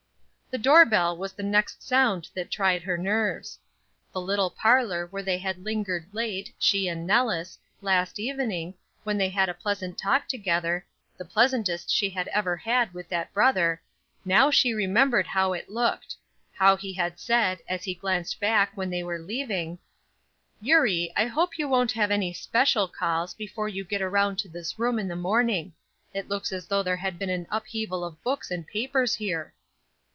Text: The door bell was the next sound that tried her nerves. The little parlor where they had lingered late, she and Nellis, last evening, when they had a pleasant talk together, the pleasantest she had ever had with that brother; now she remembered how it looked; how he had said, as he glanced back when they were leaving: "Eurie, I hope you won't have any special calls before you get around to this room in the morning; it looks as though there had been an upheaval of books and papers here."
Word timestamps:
The 0.53 0.57
door 0.57 0.83
bell 0.83 1.15
was 1.15 1.31
the 1.31 1.43
next 1.43 1.81
sound 1.81 2.27
that 2.35 2.51
tried 2.51 2.81
her 2.83 2.97
nerves. 2.97 3.57
The 4.11 4.19
little 4.19 4.49
parlor 4.49 5.05
where 5.07 5.23
they 5.23 5.37
had 5.37 5.63
lingered 5.63 6.07
late, 6.11 6.53
she 6.59 6.89
and 6.89 7.07
Nellis, 7.07 7.57
last 7.79 8.19
evening, 8.19 8.73
when 9.05 9.17
they 9.17 9.29
had 9.29 9.47
a 9.47 9.53
pleasant 9.53 9.97
talk 9.97 10.27
together, 10.27 10.85
the 11.17 11.23
pleasantest 11.23 11.89
she 11.89 12.09
had 12.09 12.27
ever 12.33 12.57
had 12.57 12.93
with 12.93 13.07
that 13.07 13.31
brother; 13.31 13.81
now 14.25 14.51
she 14.51 14.73
remembered 14.73 15.25
how 15.25 15.53
it 15.53 15.69
looked; 15.69 16.17
how 16.51 16.75
he 16.75 16.91
had 16.91 17.17
said, 17.17 17.59
as 17.69 17.85
he 17.85 17.93
glanced 17.95 18.37
back 18.41 18.73
when 18.75 18.89
they 18.89 19.03
were 19.05 19.19
leaving: 19.19 19.79
"Eurie, 20.59 21.13
I 21.15 21.27
hope 21.27 21.57
you 21.57 21.69
won't 21.69 21.93
have 21.93 22.11
any 22.11 22.33
special 22.33 22.89
calls 22.89 23.33
before 23.33 23.69
you 23.69 23.85
get 23.85 24.01
around 24.01 24.37
to 24.39 24.49
this 24.49 24.77
room 24.77 24.99
in 24.99 25.07
the 25.07 25.15
morning; 25.15 25.71
it 26.13 26.27
looks 26.27 26.51
as 26.51 26.67
though 26.67 26.83
there 26.83 26.97
had 26.97 27.17
been 27.17 27.29
an 27.29 27.47
upheaval 27.49 28.03
of 28.03 28.21
books 28.21 28.51
and 28.51 28.67
papers 28.67 29.15
here." 29.15 29.53